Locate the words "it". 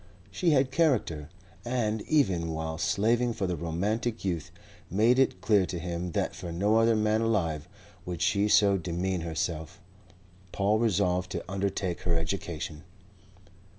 5.19-5.41